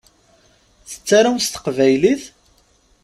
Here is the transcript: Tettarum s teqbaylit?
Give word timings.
Tettarum 0.89 1.37
s 1.41 1.47
teqbaylit? 1.47 2.23